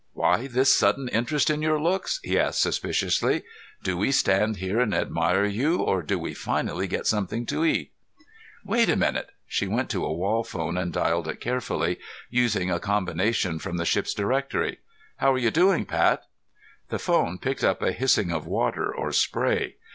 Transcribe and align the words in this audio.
"Why 0.13 0.47
this 0.47 0.73
sudden 0.73 1.09
interest 1.09 1.51
in 1.51 1.61
your 1.61 1.79
looks?" 1.79 2.19
he 2.23 2.39
asked 2.39 2.59
suspiciously. 2.61 3.43
"Do 3.83 3.95
we 3.95 4.11
stand 4.11 4.57
here 4.57 4.79
and 4.79 4.95
admire 4.95 5.45
you, 5.45 5.77
or 5.83 6.01
do 6.01 6.17
we 6.17 6.33
finally 6.33 6.87
get 6.87 7.05
something 7.05 7.45
to 7.45 7.63
eat?" 7.63 7.91
"Wait 8.65 8.89
a 8.89 8.95
minute." 8.95 9.29
She 9.45 9.67
went 9.67 9.91
to 9.91 10.03
a 10.03 10.11
wall 10.11 10.43
phone 10.43 10.75
and 10.75 10.91
dialed 10.91 11.27
it 11.27 11.39
carefully, 11.39 11.99
using 12.31 12.71
a 12.71 12.79
combination 12.79 13.59
from 13.59 13.77
the 13.77 13.85
ship's 13.85 14.15
directory. 14.15 14.79
"How're 15.17 15.37
you 15.37 15.51
doing, 15.51 15.85
Pat?" 15.85 16.23
The 16.89 16.97
phone 16.97 17.37
picked 17.37 17.63
up 17.63 17.83
a 17.83 17.91
hissing 17.91 18.31
of 18.31 18.47
water 18.47 18.91
or 18.91 19.11
spray. 19.11 19.75